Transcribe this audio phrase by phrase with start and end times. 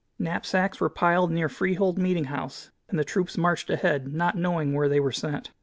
[0.17, 4.89] Knapsacks were piled near Freehold meeting house, and the troops marched ahead, not knowing where
[4.89, 5.51] they were sent.